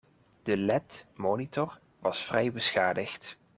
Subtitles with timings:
[0.43, 3.37] De LED monitor was vrij beschadigd.